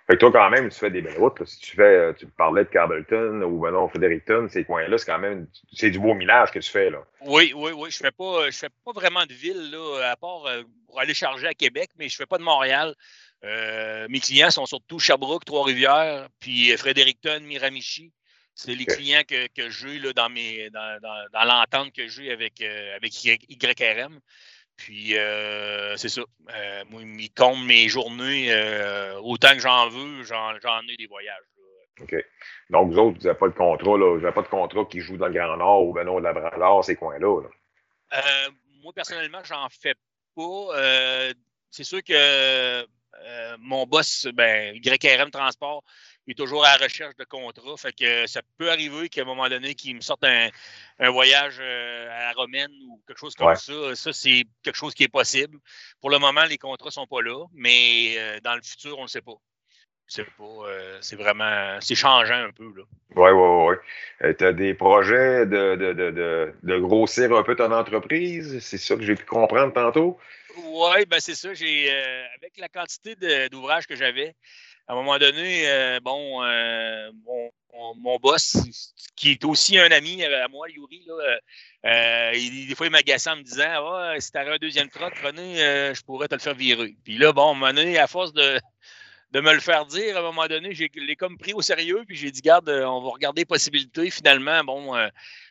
Fait 0.06 0.14
que 0.14 0.18
toi, 0.18 0.32
quand 0.32 0.50
même, 0.50 0.68
tu 0.68 0.78
fais 0.78 0.90
des 0.90 1.00
belles 1.00 1.16
routes. 1.16 1.42
Si 1.46 1.58
tu 1.60 1.76
fais, 1.76 1.82
euh, 1.82 2.12
tu 2.12 2.26
parlais 2.26 2.64
de 2.64 2.68
Carbleton 2.68 3.40
ou 3.42 3.60
ben 3.60 3.70
non, 3.70 3.88
Fredericton, 3.88 4.46
ces 4.50 4.64
coins-là, 4.64 4.98
c'est 4.98 5.06
quand 5.06 5.18
même, 5.18 5.46
c'est 5.72 5.90
du 5.90 5.98
beau 5.98 6.12
millage 6.12 6.50
que 6.50 6.58
tu 6.58 6.70
fais, 6.70 6.90
là. 6.90 6.98
Oui, 7.22 7.54
oui, 7.56 7.72
oui. 7.74 7.90
Je 7.90 7.96
fais 7.96 8.10
pas, 8.10 8.50
je 8.50 8.58
fais 8.58 8.68
pas 8.84 8.92
vraiment 8.92 9.24
de 9.24 9.32
ville, 9.32 9.70
là, 9.70 10.10
à 10.10 10.16
part 10.16 10.44
euh, 10.46 10.62
pour 10.86 11.00
aller 11.00 11.14
charger 11.14 11.46
à 11.46 11.54
Québec, 11.54 11.88
mais 11.98 12.10
je 12.10 12.16
fais 12.16 12.26
pas 12.26 12.36
de 12.36 12.42
Montréal. 12.42 12.94
Euh, 13.44 14.06
mes 14.10 14.20
clients 14.20 14.50
sont 14.50 14.66
surtout 14.66 14.98
Sherbrooke, 14.98 15.46
Trois-Rivières, 15.46 16.28
puis 16.38 16.76
Fredericton, 16.76 17.40
Miramichi. 17.42 18.12
C'est 18.54 18.74
les 18.74 18.84
clients 18.84 19.22
que, 19.26 19.48
que 19.48 19.68
j'ai 19.68 20.00
dans, 20.12 20.28
mes, 20.28 20.70
dans, 20.70 21.00
dans, 21.00 21.26
dans 21.32 21.44
l'entente 21.44 21.92
que 21.92 22.06
j'ai 22.06 22.30
avec, 22.30 22.60
euh, 22.60 22.94
avec 22.94 23.24
YRM. 23.24 24.20
Puis 24.76 25.16
euh, 25.16 25.96
c'est 25.96 26.08
ça. 26.08 26.22
moi, 26.90 27.02
ils 27.02 27.30
comble 27.30 27.64
mes 27.64 27.88
journées 27.88 28.52
autant 29.22 29.52
que 29.52 29.60
j'en 29.60 29.88
veux, 29.88 30.24
j'en, 30.24 30.52
ai 30.88 30.96
des 30.96 31.06
voyages. 31.06 31.36
OK. 32.00 32.16
Donc, 32.70 32.90
vous 32.90 32.98
autres, 32.98 33.18
vous 33.18 33.24
n'avez 33.24 33.38
pas 33.38 33.48
de 33.48 33.54
contrat, 33.54 33.96
là. 33.96 34.16
Vous 34.16 34.20
n'avez 34.20 34.34
pas 34.34 34.42
de 34.42 34.48
contrat 34.48 34.84
qui 34.86 35.00
joue 35.00 35.16
dans 35.16 35.28
le 35.28 35.32
Grand 35.32 35.56
Nord 35.56 35.86
ou 35.86 35.92
ben 35.92 36.04
non, 36.04 36.18
Labrador, 36.18 36.84
ces 36.84 36.96
coins-là. 36.96 37.42
moi, 38.82 38.92
personnellement, 38.92 39.44
j'en 39.44 39.68
fais 39.68 39.94
pas. 40.34 41.32
c'est 41.70 41.84
sûr 41.84 42.02
que 42.02 42.84
euh, 43.22 43.56
mon 43.60 43.86
boss, 43.86 44.26
ben, 44.34 44.78
YRM 44.82 45.30
Transport, 45.30 45.82
est 46.32 46.38
toujours 46.38 46.64
à 46.64 46.76
la 46.76 46.84
recherche 46.84 47.16
de 47.16 47.24
contrats. 47.24 47.76
Fait 47.76 47.92
que 47.92 48.26
ça 48.26 48.40
peut 48.58 48.70
arriver 48.70 49.08
qu'à 49.08 49.22
un 49.22 49.24
moment 49.24 49.48
donné, 49.48 49.74
qu'il 49.74 49.96
me 49.96 50.00
sorte 50.00 50.24
un, 50.24 50.48
voyage 51.10 51.56
euh, 51.60 52.08
à 52.10 52.28
la 52.28 52.32
romaine 52.32 52.70
ou 52.88 53.00
quelque 53.06 53.18
chose 53.18 53.34
comme 53.34 53.54
ça. 53.54 53.94
Ça, 53.94 54.12
c'est 54.12 54.44
quelque 54.62 54.76
chose 54.76 54.94
qui 54.94 55.04
est 55.04 55.08
possible. 55.08 55.58
Pour 56.00 56.10
le 56.10 56.18
moment, 56.18 56.44
les 56.44 56.58
contrats 56.58 56.88
ne 56.88 56.92
sont 56.92 57.06
pas 57.06 57.22
là, 57.22 57.44
mais 57.52 58.14
euh, 58.18 58.40
dans 58.42 58.54
le 58.54 58.62
futur, 58.62 58.98
on 58.98 59.02
ne 59.02 59.08
sait 59.08 59.22
pas. 59.22 59.36
C'est 60.06 60.24
pas, 60.24 60.68
c'est 61.00 61.16
vraiment, 61.16 61.78
c'est 61.80 61.94
changeant 61.94 62.34
un 62.34 62.50
peu, 62.50 62.70
là. 62.76 62.82
Oui, 63.16 63.30
oui, 63.30 63.76
oui. 64.20 64.34
Tu 64.36 64.44
as 64.44 64.52
des 64.52 64.74
projets 64.74 65.46
de, 65.46 65.76
de, 65.76 66.78
grossir 66.78 67.34
un 67.34 67.42
peu 67.42 67.56
ton 67.56 67.72
entreprise? 67.72 68.58
C'est 68.58 68.76
ça 68.76 68.96
que 68.96 69.02
j'ai 69.02 69.14
pu 69.14 69.24
comprendre 69.24 69.72
tantôt? 69.72 70.18
Oui, 70.56 71.04
ben 71.06 71.20
c'est 71.20 71.34
ça. 71.34 71.54
J'ai 71.54 71.90
euh, 71.90 72.24
avec 72.36 72.56
la 72.58 72.68
quantité 72.68 73.16
d'ouvrages 73.48 73.86
que 73.86 73.96
j'avais, 73.96 74.34
à 74.86 74.92
un 74.92 74.96
moment 74.96 75.18
donné, 75.18 75.68
euh, 75.68 75.98
bon, 76.00 76.42
euh, 76.44 77.10
mon, 77.96 78.18
boss, 78.18 78.56
qui 79.16 79.32
est 79.32 79.44
aussi 79.44 79.78
un 79.78 79.90
ami 79.90 80.22
à 80.24 80.48
moi, 80.48 80.68
Yuri, 80.70 81.06
là, 81.06 82.32
il, 82.34 82.68
des 82.68 82.74
fois, 82.74 82.86
il 82.86 82.92
m'agaçait 82.92 83.30
en 83.30 83.36
me 83.36 83.42
disant 83.42 83.64
Ah, 83.66 84.14
si 84.18 84.30
t'avais 84.30 84.52
un 84.52 84.58
deuxième 84.58 84.88
truck, 84.88 85.14
René, 85.18 85.56
je 85.94 86.02
pourrais 86.02 86.28
te 86.28 86.34
le 86.34 86.40
faire 86.40 86.54
virer. 86.54 86.94
Puis 87.04 87.18
là, 87.18 87.32
bon, 87.32 87.48
à 87.48 87.50
un 87.50 87.54
moment 87.54 87.72
donné, 87.72 87.98
à 87.98 88.06
force 88.06 88.32
de, 88.32 88.60
me 89.34 89.52
le 89.52 89.60
faire 89.60 89.86
dire, 89.86 90.16
à 90.16 90.20
un 90.20 90.22
moment 90.22 90.46
donné, 90.46 90.72
j'ai 90.74 90.90
l'ai 90.94 91.16
comme 91.16 91.38
pris 91.38 91.52
au 91.52 91.62
sérieux, 91.62 92.04
puis 92.06 92.16
j'ai 92.16 92.30
dit 92.30 92.42
Garde, 92.42 92.68
on 92.68 93.02
va 93.02 93.10
regarder 93.10 93.42
les 93.42 93.46
possibilités. 93.46 94.10
Finalement, 94.10 94.62
bon, 94.64 94.94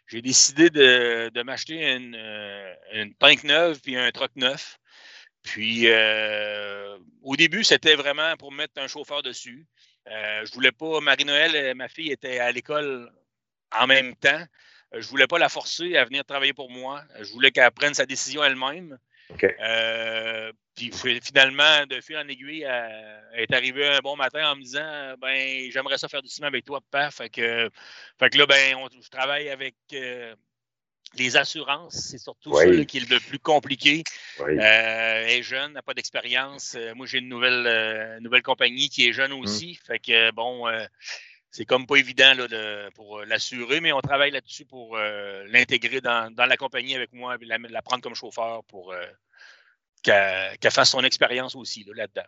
j'ai 0.07 0.21
décidé 0.21 0.69
de, 0.69 1.43
m'acheter 1.43 1.91
une, 1.91 2.15
une 2.93 3.13
neuve 3.43 3.79
puis 3.81 3.97
un 3.97 4.11
truck 4.11 4.31
neuf. 4.35 4.77
Puis, 5.43 5.87
euh, 5.87 6.97
au 7.21 7.35
début, 7.35 7.63
c'était 7.63 7.95
vraiment 7.95 8.35
pour 8.37 8.51
mettre 8.51 8.81
un 8.81 8.87
chauffeur 8.87 9.21
dessus. 9.21 9.67
Euh, 10.09 10.45
je 10.45 10.53
voulais 10.53 10.71
pas, 10.71 10.99
Marie-Noël, 11.01 11.55
euh, 11.55 11.73
ma 11.75 11.89
fille, 11.89 12.11
était 12.11 12.39
à 12.39 12.51
l'école 12.51 13.11
en 13.71 13.85
même 13.87 14.15
temps. 14.15 14.43
Je 14.93 15.07
voulais 15.07 15.27
pas 15.27 15.39
la 15.39 15.49
forcer 15.49 15.97
à 15.97 16.05
venir 16.05 16.23
travailler 16.23 16.53
pour 16.53 16.69
moi. 16.69 17.03
Je 17.19 17.31
voulais 17.31 17.51
qu'elle 17.51 17.71
prenne 17.71 17.93
sa 17.93 18.05
décision 18.05 18.43
elle-même. 18.43 18.97
puis 20.75 20.91
finalement, 21.21 21.85
de 21.87 21.99
fil 21.99 22.17
en 22.17 22.27
aiguille, 22.27 22.61
elle 22.61 23.39
est 23.39 23.53
arrivée 23.53 23.87
un 23.87 23.99
bon 23.99 24.15
matin 24.15 24.51
en 24.51 24.55
me 24.55 24.61
disant 24.61 25.15
ben 25.19 25.71
j'aimerais 25.71 25.97
ça 25.97 26.07
faire 26.07 26.21
du 26.21 26.29
cinéma 26.29 26.49
avec 26.49 26.65
toi, 26.65 26.79
papa. 26.91 27.09
Fait 27.09 27.29
que, 27.29 27.69
fait 28.19 28.29
que 28.29 28.37
là, 28.37 28.45
ben, 28.45 28.77
je 29.01 29.09
travaille 29.09 29.49
avec 29.49 29.75
les 31.17 31.37
assurances, 31.37 31.93
c'est 31.93 32.17
surtout 32.17 32.55
ça 32.55 32.65
qui 32.85 32.97
est 32.97 33.09
le 33.09 33.19
plus 33.19 33.39
compliqué. 33.39 34.03
elle 34.39 35.29
est 35.29 35.43
jeune, 35.43 35.73
n'a 35.73 35.81
pas 35.81 35.93
d'expérience. 35.93 36.77
moi, 36.95 37.05
j'ai 37.05 37.19
une 37.19 37.29
nouvelle, 37.29 38.19
nouvelle 38.21 38.43
compagnie 38.43 38.89
qui 38.89 39.07
est 39.07 39.13
jeune 39.13 39.31
mmh. 39.31 39.41
aussi. 39.41 39.79
Fait 39.85 39.99
que 39.99 40.31
bon, 40.31 40.67
c'est 41.53 41.65
comme 41.65 41.85
pas 41.85 41.97
évident 41.97 42.33
là, 42.35 42.47
de, 42.47 42.89
pour 42.95 43.19
euh, 43.19 43.25
l'assurer, 43.25 43.79
mais 43.79 43.93
on 43.93 44.01
travaille 44.01 44.31
là-dessus 44.31 44.65
pour 44.65 44.97
euh, 44.97 45.43
l'intégrer 45.49 46.01
dans, 46.01 46.33
la 46.35 46.57
compagnie 46.57 46.95
avec 46.95 47.13
moi 47.13 47.37
la, 47.39 47.81
prendre 47.83 48.01
comme 48.01 48.15
chauffeur 48.15 48.63
pour 48.63 48.91
euh, 48.91 49.05
qu'elle 50.01 50.71
fasse 50.71 50.89
son 50.89 51.03
expérience 51.03 51.55
aussi 51.55 51.85
là-dedans. 51.95 52.25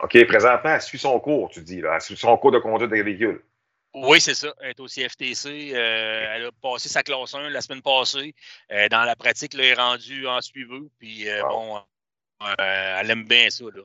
OK, 0.00 0.26
présentement, 0.26 0.74
elle 0.74 0.82
suit 0.82 0.98
son 0.98 1.18
cours, 1.20 1.48
tu 1.48 1.62
dis, 1.62 1.80
là. 1.80 1.94
Elle 1.94 2.00
suit 2.02 2.18
son 2.18 2.36
cours 2.36 2.52
de 2.52 2.58
conduite 2.58 2.90
de 2.90 3.02
véhicule. 3.02 3.40
Oui, 3.98 4.20
c'est 4.20 4.34
ça. 4.34 4.54
Elle 4.60 4.70
est 4.70 4.80
aussi 4.80 5.08
FTC. 5.08 5.70
elle 5.70 6.46
a 6.46 6.50
passé 6.62 6.88
sa 6.88 7.02
classe 7.02 7.34
1 7.34 7.50
la 7.50 7.60
semaine 7.60 7.82
passée. 7.82 8.34
dans 8.90 9.04
la 9.04 9.16
pratique, 9.16 9.54
elle 9.54 9.60
est 9.60 9.74
rendue 9.74 10.26
en 10.26 10.40
suiveux. 10.40 10.88
Puis, 10.98 11.26
bon, 11.42 11.80
elle 12.58 13.10
aime 13.10 13.24
bien 13.24 13.48
ça. 13.50 13.64
Là. 13.64 13.82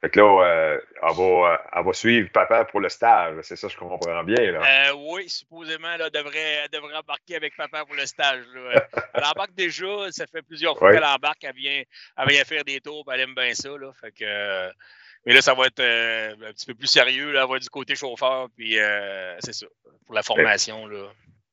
Fait 0.00 0.10
que 0.10 0.20
là, 0.20 0.44
euh, 0.44 0.78
euh, 1.02 1.56
elle, 1.72 1.84
va, 1.84 1.92
suivre 1.92 2.30
papa 2.30 2.64
pour 2.66 2.80
le 2.80 2.88
stage. 2.88 3.34
C'est 3.42 3.56
ça, 3.56 3.66
je 3.66 3.76
comprends 3.76 4.22
bien. 4.22 4.52
Là. 4.52 4.90
Euh, 4.90 4.94
oui, 4.96 5.28
supposément, 5.28 5.88
elle 5.92 6.10
devrait, 6.10 6.60
elle 6.62 6.70
devrait 6.70 6.94
embarquer 6.94 7.34
avec 7.34 7.56
papa 7.56 7.84
pour 7.84 7.96
le 7.96 8.06
stage. 8.06 8.44
elle 9.14 9.24
embarque 9.24 9.54
déjà. 9.54 10.12
Ça 10.12 10.26
fait 10.28 10.42
plusieurs 10.42 10.78
fois 10.78 10.92
qu'elle 10.92 11.04
embarque. 11.04 11.42
Elle 11.42 11.54
vient, 11.56 11.82
elle 12.16 12.28
vient 12.28 12.44
faire 12.44 12.62
des 12.62 12.80
tours. 12.80 13.04
Elle 13.12 13.22
aime 13.22 13.34
bien 13.34 13.54
ça. 13.54 13.70
Là. 13.70 13.90
Fait 14.00 14.12
que, 14.12 14.70
mais 15.28 15.34
là, 15.34 15.42
ça 15.42 15.54
va 15.54 15.66
être 15.66 15.80
un 15.80 16.52
petit 16.52 16.66
peu 16.66 16.74
plus 16.74 16.88
sérieux. 16.88 17.30
Là. 17.30 17.42
Elle 17.42 17.50
va 17.50 17.56
être 17.56 17.62
du 17.62 17.68
côté 17.68 17.94
chauffeur. 17.94 18.48
Puis 18.56 18.78
c'est 19.40 19.52
ça, 19.52 19.66
pour 20.06 20.14
la 20.14 20.22
formation. 20.22 20.86
Là. 20.88 21.04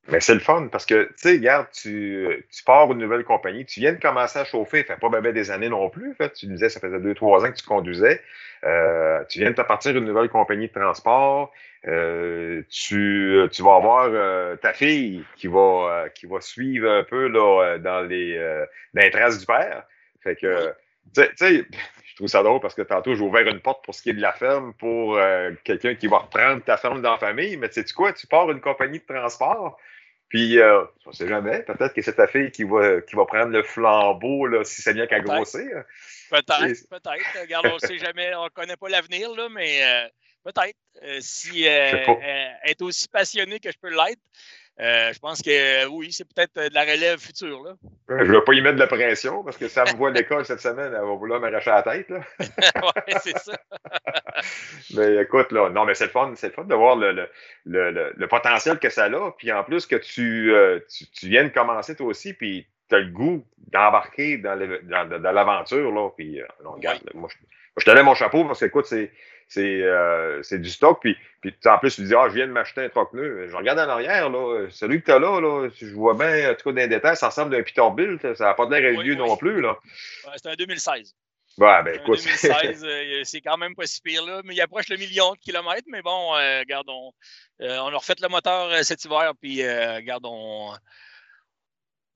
Mais 0.08 0.20
c'est 0.20 0.34
le 0.34 0.40
fun 0.40 0.68
parce 0.70 0.86
que, 0.86 1.04
tu 1.04 1.14
sais, 1.16 1.32
regarde, 1.32 1.66
tu, 1.72 2.46
tu 2.50 2.64
pars 2.64 2.90
une 2.92 2.98
nouvelle 2.98 3.24
compagnie, 3.24 3.64
tu 3.66 3.80
viens 3.80 3.92
de 3.92 4.00
commencer 4.00 4.38
à 4.38 4.44
chauffer, 4.44 4.84
ça 4.86 4.94
fait 4.94 5.00
pas 5.00 5.20
bien 5.20 5.32
des 5.32 5.50
années 5.50 5.68
non 5.68 5.90
plus, 5.90 6.12
en 6.12 6.14
fait. 6.14 6.32
Tu 6.32 6.46
disais, 6.46 6.68
ça 6.68 6.78
faisait 6.78 7.00
deux, 7.00 7.14
trois 7.14 7.44
ans 7.44 7.50
que 7.50 7.56
tu 7.56 7.66
conduisais. 7.66 8.22
Euh, 8.64 9.24
tu 9.28 9.40
viens 9.40 9.50
de 9.50 9.62
partir 9.62 9.96
une 9.96 10.04
nouvelle 10.04 10.28
compagnie 10.28 10.68
de 10.68 10.72
transport. 10.72 11.52
Euh, 11.88 12.62
tu, 12.70 13.40
tu 13.52 13.62
vas 13.62 13.74
avoir 13.76 14.08
euh, 14.12 14.56
ta 14.56 14.72
fille 14.72 15.24
qui 15.36 15.48
va, 15.48 16.06
qui 16.14 16.26
va 16.26 16.40
suivre 16.40 16.88
un 16.88 17.02
peu 17.02 17.26
là, 17.26 17.78
dans, 17.78 18.02
les, 18.02 18.38
dans 18.94 19.02
les 19.02 19.10
traces 19.10 19.40
du 19.40 19.46
père. 19.46 19.84
Fait 20.22 20.36
que, 20.36 20.72
tu 21.14 21.22
sais, 21.36 21.64
je 22.06 22.14
trouve 22.16 22.28
ça 22.28 22.42
drôle 22.42 22.60
parce 22.60 22.74
que 22.74 22.82
tantôt, 22.82 23.14
j'ai 23.14 23.22
ouvert 23.22 23.46
une 23.46 23.60
porte 23.60 23.84
pour 23.84 23.94
ce 23.94 24.02
qui 24.02 24.10
est 24.10 24.14
de 24.14 24.20
la 24.20 24.32
ferme 24.32 24.72
pour 24.74 25.18
quelqu'un 25.64 25.94
qui 25.94 26.06
va 26.06 26.18
reprendre 26.18 26.62
ta 26.64 26.76
ferme 26.76 27.02
dans 27.02 27.12
la 27.12 27.18
famille. 27.18 27.56
Mais 27.56 27.68
tu 27.68 27.82
sais 27.82 27.94
quoi, 27.94 28.12
tu 28.12 28.26
pars 28.26 28.50
une 28.50 28.60
compagnie 28.60 28.98
de 28.98 29.04
transport. 29.04 29.78
Puis, 30.28 30.58
euh, 30.58 30.82
on 31.04 31.10
ne 31.10 31.14
sait 31.14 31.28
jamais, 31.28 31.62
peut-être 31.62 31.94
que 31.94 32.02
c'est 32.02 32.14
ta 32.14 32.26
fille 32.26 32.50
qui 32.50 32.64
va, 32.64 33.00
qui 33.00 33.14
va 33.14 33.24
prendre 33.26 33.52
le 33.52 33.62
flambeau 33.62 34.46
là, 34.46 34.64
si 34.64 34.82
c'est 34.82 34.92
bien 34.92 35.06
qu'à 35.06 35.20
grossir. 35.20 35.84
Peut-être, 36.30 36.88
peut-être. 36.88 37.40
Regarde, 37.40 37.66
on 37.70 37.74
ne 37.74 37.78
sait 37.78 37.98
jamais, 37.98 38.34
on 38.34 38.44
ne 38.44 38.48
connaît 38.48 38.76
pas 38.76 38.88
l'avenir, 38.88 39.30
là, 39.36 39.48
mais 39.48 39.84
euh, 39.84 40.08
peut-être. 40.52 40.76
Euh, 41.02 41.18
si 41.20 41.64
elle 41.64 42.56
est 42.64 42.82
aussi 42.82 43.08
passionnée 43.08 43.60
que 43.60 43.70
je 43.70 43.78
peux 43.78 43.90
l'être, 43.90 44.22
euh, 44.78 45.10
je 45.10 45.18
pense 45.18 45.40
que 45.40 45.50
euh, 45.50 45.88
oui, 45.88 46.12
c'est 46.12 46.26
peut-être 46.26 46.58
euh, 46.58 46.68
de 46.68 46.74
la 46.74 46.82
relève 46.82 47.18
future. 47.18 47.62
Là. 47.62 47.72
je 48.10 48.14
ne 48.14 48.32
vais 48.32 48.42
pas 48.42 48.52
y 48.52 48.60
mettre 48.60 48.74
de 48.74 48.80
la 48.80 48.86
pression 48.86 49.42
parce 49.42 49.56
que 49.56 49.68
ça 49.68 49.84
me 49.84 49.96
voit 49.96 50.10
l'école 50.10 50.44
cette 50.44 50.60
semaine, 50.60 50.92
elle 50.92 51.00
va 51.00 51.14
vouloir 51.14 51.40
m'arracher 51.40 51.70
la 51.70 51.82
tête. 51.82 52.10
oui, 52.40 53.14
c'est 53.22 53.38
ça. 53.38 53.58
mais 54.94 55.22
écoute, 55.22 55.50
là, 55.50 55.70
non, 55.70 55.86
mais 55.86 55.94
c'est 55.94 56.04
le 56.04 56.10
fun, 56.10 56.30
c'est 56.36 56.48
le 56.48 56.52
fun 56.52 56.64
de 56.64 56.74
voir 56.74 56.96
le, 56.96 57.26
le, 57.64 58.12
le, 58.14 58.28
potentiel 58.28 58.78
que 58.78 58.90
ça 58.90 59.04
a. 59.04 59.30
Puis 59.38 59.50
en 59.50 59.64
plus 59.64 59.86
que 59.86 59.96
tu, 59.96 60.52
tu, 61.14 61.28
viens 61.28 61.44
de 61.44 61.48
commencer 61.48 61.96
toi 61.96 62.08
aussi, 62.08 62.34
puis 62.34 62.66
tu 62.90 62.96
as 62.96 62.98
le 62.98 63.10
goût 63.10 63.46
d'embarquer 63.72 64.36
dans, 64.36 64.54
l'aventure. 64.54 65.90
Là, 65.90 66.10
puis 66.14 66.42
regarde, 66.62 67.00
moi, 67.14 67.30
je, 67.32 67.36
je 67.76 67.84
te 67.84 67.90
lève 67.90 68.04
mon 68.04 68.14
chapeau 68.14 68.44
parce 68.44 68.60
que 68.60 68.66
écoute, 68.66 68.86
c'est 68.86 69.12
c'est 69.48 69.82
euh, 69.82 70.42
du 70.50 70.70
stock. 70.70 70.98
Puis, 71.00 71.16
puis 71.40 71.54
en 71.66 71.78
plus, 71.78 71.94
tu 71.94 72.02
dis, 72.02 72.14
ah, 72.14 72.28
je 72.28 72.34
viens 72.34 72.46
de 72.46 72.52
m'acheter 72.52 72.84
un 72.84 72.88
troc 72.88 73.12
neuf. 73.12 73.50
Je 73.50 73.56
regarde 73.56 73.78
en 73.78 73.88
arrière, 73.88 74.28
là, 74.28 74.66
celui 74.70 75.00
que 75.00 75.06
tu 75.06 75.12
as 75.12 75.18
là, 75.18 75.40
là, 75.40 75.68
je 75.74 75.94
vois 75.94 76.14
bien, 76.14 76.50
en 76.50 76.54
tout 76.54 76.64
cas, 76.64 76.72
dans 76.72 76.76
les 76.76 76.88
détails, 76.88 77.16
ça 77.16 77.28
ressemble 77.28 77.54
à 77.54 77.58
un 77.58 77.62
Peterbilt. 77.62 78.34
Ça 78.34 78.44
n'a 78.44 78.54
pas 78.54 78.68
l'air 78.68 78.82
réduit 78.82 79.12
oui, 79.12 79.16
non 79.16 79.36
plus. 79.36 79.60
là. 79.60 79.78
c'est 80.36 80.48
un 80.48 80.54
2016. 80.54 81.14
Ouais, 81.58 81.82
ben, 81.84 81.94
écoute. 81.94 82.22
2016, 82.22 82.84
euh, 82.84 83.20
c'est 83.24 83.40
quand 83.40 83.56
même 83.56 83.74
pas 83.74 83.86
si 83.86 84.02
pire, 84.02 84.26
là, 84.26 84.42
mais 84.44 84.54
il 84.54 84.60
approche 84.60 84.88
le 84.88 84.96
million 84.96 85.32
de 85.32 85.38
kilomètres. 85.38 85.86
Mais 85.86 86.02
bon, 86.02 86.34
euh, 86.34 86.60
regarde, 86.60 86.88
on, 86.88 87.12
on, 87.60 87.94
a 87.94 87.96
refait 87.96 88.14
le 88.20 88.28
moteur 88.28 88.84
cet 88.84 89.04
hiver, 89.04 89.32
puis 89.40 89.62
regarde, 89.62 90.24
on, 90.26 90.74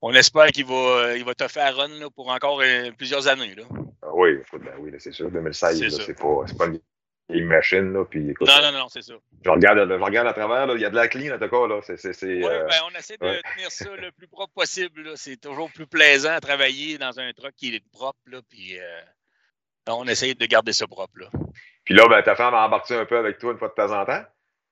on 0.01 0.13
espère 0.13 0.47
qu'il 0.47 0.65
va, 0.65 1.15
il 1.15 1.23
va 1.23 1.33
te 1.33 1.47
faire 1.47 1.75
run 1.75 1.87
là, 1.87 2.09
pour 2.11 2.29
encore 2.29 2.61
plusieurs 2.97 3.27
années. 3.27 3.55
Là. 3.55 3.63
Oui, 4.13 4.37
ben 4.53 4.73
oui, 4.79 4.91
c'est 4.99 5.11
sûr. 5.11 5.31
2016, 5.31 6.05
c'est 6.05 6.17
pas, 6.17 6.45
pas 6.57 6.67
une 7.29 7.45
machine. 7.45 7.93
Là, 7.93 8.05
puis, 8.05 8.29
écoute, 8.29 8.47
non, 8.47 8.71
non, 8.71 8.79
non, 8.79 8.87
c'est 8.89 9.01
ça. 9.01 9.13
Je 9.43 9.49
regarde, 9.49 9.87
je 9.87 10.03
regarde 10.03 10.27
à 10.27 10.33
travers, 10.33 10.67
là, 10.67 10.73
il 10.75 10.81
y 10.81 10.85
a 10.85 10.89
de 10.89 10.95
la 10.95 11.07
clean 11.07 11.35
en 11.35 11.39
tout 11.39 11.49
cas. 11.49 11.67
Là, 11.67 11.79
c'est, 11.83 11.97
c'est, 11.97 12.25
oui, 12.25 12.45
euh, 12.45 12.65
ben, 12.67 12.75
on 12.91 12.97
essaie 12.97 13.17
de 13.17 13.41
tenir 13.53 13.71
ça 13.71 13.95
le 13.95 14.11
plus 14.11 14.27
propre 14.27 14.53
possible. 14.53 15.11
C'est 15.15 15.37
toujours 15.37 15.71
plus 15.71 15.87
plaisant 15.87 16.31
à 16.31 16.39
travailler 16.39 16.97
dans 16.97 17.19
un 17.19 17.31
truck 17.33 17.53
qui 17.55 17.75
est 17.75 17.91
propre. 17.91 18.19
Là, 18.27 18.41
puis, 18.49 18.77
euh, 18.79 19.01
on 19.87 20.07
essaie 20.07 20.33
de 20.33 20.45
garder 20.45 20.73
ça 20.73 20.87
propre. 20.87 21.19
Là. 21.19 21.27
Puis 21.83 21.93
là, 21.93 22.07
ben, 22.07 22.21
ta 22.21 22.35
femme 22.35 22.53
a 22.53 22.65
embarqué 22.65 22.95
un 22.95 23.05
peu 23.05 23.17
avec 23.17 23.37
toi 23.37 23.51
une 23.51 23.57
fois 23.57 23.69
de 23.69 23.73
temps 23.73 23.91
en 23.91 24.05
temps? 24.05 24.23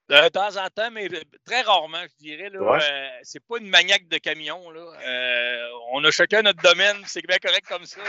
De 0.09 0.27
temps 0.29 0.57
en 0.57 0.67
temps, 0.69 0.89
mais 0.91 1.07
très 1.45 1.61
rarement, 1.61 2.01
je 2.01 2.25
dirais. 2.25 2.49
Là, 2.49 2.59
euh, 2.59 3.09
c'est 3.21 3.45
pas 3.45 3.57
une 3.59 3.69
maniaque 3.69 4.07
de 4.07 4.17
camion. 4.17 4.71
Là. 4.71 4.81
Euh, 5.05 5.67
on 5.91 6.03
a 6.03 6.09
chacun 6.09 6.41
notre 6.41 6.61
domaine, 6.63 6.97
c'est 7.05 7.25
bien 7.27 7.37
correct 7.37 7.67
comme 7.67 7.85
ça. 7.85 8.01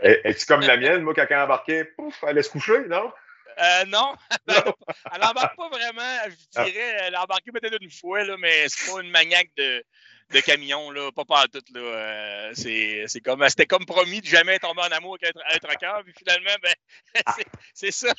Es-tu 0.00 0.46
comme 0.46 0.60
la 0.62 0.78
mienne, 0.78 1.02
moi, 1.02 1.12
quand 1.12 1.26
elle 1.28 1.36
embarqué, 1.36 1.84
pouf, 1.84 2.14
elle 2.22 2.30
allait 2.30 2.42
se 2.42 2.48
coucher, 2.48 2.86
non? 2.88 3.12
Euh, 3.58 3.84
non, 3.86 4.14
elle 4.48 5.20
n'embarque 5.20 5.56
pas 5.56 5.68
vraiment, 5.68 6.18
je 6.28 6.62
dirais. 6.62 6.96
Elle 7.00 7.14
a 7.14 7.24
embarqué 7.24 7.50
peut-être 7.52 7.78
une 7.80 7.90
fois, 7.90 8.22
là, 8.24 8.36
mais 8.38 8.68
c'est 8.68 8.92
pas 8.92 9.00
une 9.00 9.10
maniaque 9.10 9.50
de, 9.56 9.82
de 10.30 10.40
camion, 10.40 10.90
là, 10.90 11.10
pas 11.12 11.24
par 11.24 11.48
tout. 11.48 11.62
Là. 11.74 11.80
Euh, 11.80 12.50
c'est, 12.54 13.20
comme, 13.24 13.48
c'était 13.48 13.66
comme 13.66 13.86
promis 13.86 14.20
de 14.20 14.26
jamais 14.26 14.58
tomber 14.58 14.82
en 14.82 14.92
amour 14.92 15.16
avec 15.22 15.34
un, 15.36 15.58
trucker, 15.58 15.92
puis 16.04 16.14
finalement, 16.18 16.56
ben, 16.62 16.74
c'est, 17.74 17.90
ça. 17.92 18.12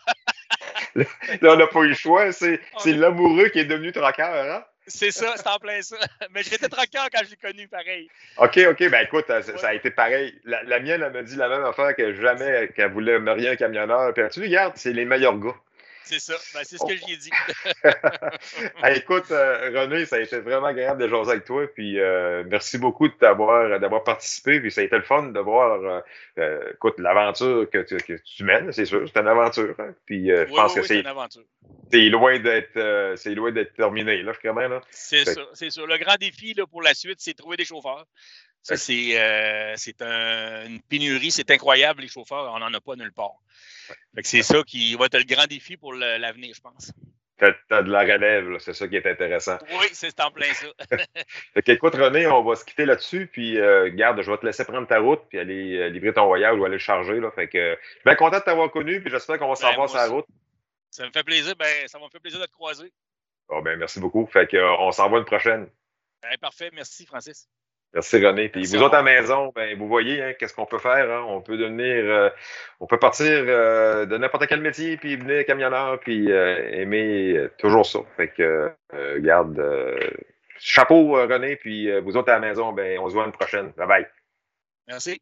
là, 0.95 1.05
on 1.43 1.55
n'a 1.55 1.67
pas 1.67 1.81
eu 1.81 1.89
le 1.89 1.95
choix. 1.95 2.31
C'est, 2.31 2.59
l'amoureux 2.85 3.49
qui 3.49 3.59
est 3.59 3.65
devenu 3.65 3.91
trucker, 3.91 4.23
hein? 4.23 4.65
C'est 4.87 5.11
ça, 5.11 5.33
c'est 5.35 5.47
en 5.47 5.59
plein 5.59 5.81
ça. 5.81 5.97
Mais 6.33 6.43
j'étais 6.43 6.69
trucker 6.69 6.99
quand 7.13 7.21
je 7.25 7.31
l'ai 7.31 7.35
connu, 7.35 7.67
pareil. 7.67 8.09
OK, 8.37 8.59
OK. 8.69 8.89
Ben 8.89 9.05
écoute, 9.05 9.25
ça, 9.27 9.67
a 9.67 9.73
été 9.73 9.91
pareil. 9.91 10.33
La, 10.45 10.79
mienne, 10.79 11.03
elle 11.03 11.11
m'a 11.11 11.23
dit 11.23 11.35
la 11.35 11.49
même 11.49 11.65
affaire 11.65 11.95
que 11.95 12.13
jamais 12.13 12.69
qu'elle 12.75 12.91
voulait 12.91 13.19
marier 13.19 13.49
un 13.49 13.55
camionneur. 13.55 14.13
Puis 14.13 14.23
tu 14.31 14.41
regardes, 14.41 14.77
c'est 14.77 14.93
les 14.93 15.05
meilleurs 15.05 15.37
gars. 15.37 15.55
C'est 16.07 16.19
ça. 16.19 16.35
Ben, 16.53 16.61
c'est 16.63 16.77
ce 16.77 16.85
que 16.85 16.95
j'ai 16.95 17.17
dit. 17.17 17.29
écoute, 18.95 19.29
euh, 19.31 19.71
René, 19.75 20.05
ça 20.05 20.15
a 20.15 20.19
été 20.19 20.39
vraiment 20.39 20.67
agréable 20.67 21.01
de 21.01 21.09
jaser 21.09 21.31
avec 21.31 21.43
toi. 21.43 21.67
Puis 21.67 21.99
euh, 21.99 22.43
merci 22.47 22.77
beaucoup 22.77 23.09
de 23.09 23.13
t'avoir 23.13 23.79
d'avoir 23.79 24.03
participé. 24.03 24.61
Puis 24.61 24.71
ça 24.71 24.81
a 24.81 24.83
été 24.85 24.95
le 24.95 25.03
fun 25.03 25.23
de 25.23 25.39
voir 25.39 26.03
euh, 26.39 26.71
écoute, 26.73 26.97
l'aventure 26.99 27.69
que, 27.69 27.79
tu 27.79 28.43
mènes, 28.43 28.71
c'est 28.71 28.85
sûr. 28.85 29.05
C'est 29.07 29.19
une 29.19 29.27
aventure. 29.27 29.75
Hein. 29.79 29.93
Puis 30.05 30.29
je 30.29 30.45
pense 30.45 30.73
que 30.73 30.81
c'est. 30.81 31.03
C'est 31.91 32.09
loin 32.09 32.39
d'être 32.39 33.15
c'est 33.17 33.35
loin 33.35 33.51
d'être 33.51 33.73
terminé, 33.73 34.21
là. 34.21 34.33
C'est 34.89 35.25
ça, 35.25 35.41
c'est 35.53 35.69
sûr. 35.69 35.87
Le 35.87 35.97
grand 35.97 36.15
défi 36.15 36.53
là, 36.53 36.65
pour 36.65 36.81
la 36.81 36.93
suite, 36.93 37.19
c'est 37.19 37.31
de 37.31 37.37
trouver 37.37 37.57
des 37.57 37.65
chauffeurs. 37.65 38.05
Ça, 38.67 38.75
c'est 38.75 39.17
euh, 40.01 40.67
une 40.67 40.81
pénurie, 40.81 41.31
c'est 41.31 41.49
incroyable, 41.51 42.01
les 42.01 42.09
chauffeurs, 42.09 42.51
on 42.53 42.59
n'en 42.59 42.73
a 42.73 42.81
pas 42.81 42.97
nulle 42.97 43.13
part. 43.13 43.35
C'est 44.23 44.41
ça 44.41 44.61
qui 44.63 44.93
va 44.95 45.05
être 45.05 45.17
le 45.17 45.23
grand 45.23 45.47
défi 45.47 45.77
pour 45.77 45.93
l'avenir, 45.93 46.53
je 46.53 46.59
pense. 46.59 46.91
Tu 47.39 47.45
as, 47.45 47.81
de 47.81 47.89
la 47.89 48.01
relève, 48.01 48.57
c'est 48.59 48.73
ça 48.73 48.85
qui 48.89 48.97
est 48.97 49.05
intéressant. 49.05 49.57
Oui, 49.79 49.85
c'est 49.93 50.19
en 50.19 50.31
plein 50.31 50.53
ça. 50.53 50.67
fait 51.53 51.69
écoute, 51.69 51.95
René, 51.95 52.27
on 52.27 52.43
va 52.43 52.57
se 52.57 52.65
quitter 52.65 52.83
là-dessus, 52.83 53.27
puis 53.27 53.57
euh, 53.57 53.89
garde, 53.93 54.21
je 54.21 54.29
vais 54.29 54.37
te 54.37 54.45
laisser 54.45 54.65
prendre 54.65 54.87
ta 54.87 54.99
route, 54.99 55.21
puis 55.29 55.39
aller 55.39 55.77
euh, 55.77 55.87
livrer 55.87 56.13
ton 56.13 56.25
voyage 56.25 56.59
ou 56.59 56.65
aller 56.65 56.73
le 56.73 56.79
charger. 56.79 57.21
Là, 57.21 57.31
fait 57.31 57.47
que, 57.47 57.77
je 57.79 57.91
suis 57.91 58.01
bien 58.03 58.15
content 58.15 58.39
de 58.39 58.43
t'avoir 58.43 58.69
connu, 58.69 58.99
puis 58.99 59.09
j'espère 59.09 59.39
qu'on 59.39 59.47
va 59.47 59.55
s'en 59.55 59.73
voir 59.75 59.87
sur 59.87 59.97
la 59.97 60.07
route. 60.07 60.25
Ça 60.91 61.05
me 61.05 61.11
fait 61.11 61.23
plaisir, 61.23 61.55
ben, 61.55 61.87
ça 61.87 61.99
me 61.99 62.09
fait 62.09 62.19
plaisir 62.19 62.41
de 62.41 62.45
te 62.47 62.51
croiser. 62.51 62.91
Oh, 63.47 63.61
ben, 63.61 63.79
merci 63.79 64.01
beaucoup. 64.01 64.25
Fait 64.25 64.45
que, 64.45 64.57
on 64.57 64.91
s'en 64.91 65.07
voit 65.07 65.19
une 65.19 65.25
prochaine. 65.25 65.69
Ben, 66.21 66.37
parfait, 66.41 66.69
merci 66.73 67.05
Francis. 67.05 67.47
Merci 67.93 68.23
René. 68.23 68.49
Puis 68.49 68.65
vous 68.65 68.83
autres 68.83 68.95
à 68.95 69.01
la 69.01 69.03
maison, 69.03 69.51
ben, 69.55 69.77
vous 69.77 69.87
voyez 69.87 70.21
hein, 70.21 70.33
qu'est-ce 70.37 70.53
qu'on 70.53 70.65
peut 70.65 70.77
faire. 70.77 71.09
Hein? 71.09 71.25
On 71.27 71.41
peut 71.41 71.57
devenir, 71.57 72.03
euh, 72.05 72.29
on 72.79 72.85
peut 72.85 72.99
partir 72.99 73.25
euh, 73.27 74.05
de 74.05 74.17
n'importe 74.17 74.47
quel 74.47 74.61
métier, 74.61 74.97
puis 74.97 75.15
venir 75.15 75.45
camionneur, 75.45 75.99
puis 75.99 76.31
euh, 76.31 76.69
aimer 76.73 77.47
toujours 77.57 77.85
ça. 77.85 77.99
Fait 78.17 78.27
que, 78.27 78.71
garde, 79.19 79.63
chapeau 80.59 81.13
René, 81.13 81.55
puis 81.55 81.89
vous 82.01 82.17
autres 82.17 82.29
à 82.29 82.39
la 82.39 82.47
maison, 82.47 82.73
ben, 82.73 82.99
on 82.99 83.09
se 83.09 83.13
voit 83.13 83.25
une 83.25 83.31
prochaine. 83.31 83.71
Bye 83.77 83.87
bye. 83.87 84.07
Merci. 84.87 85.21